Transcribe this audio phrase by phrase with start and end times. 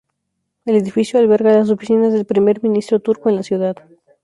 [0.65, 3.75] El edificio alberga las oficinas del primer ministro turco en la ciudad.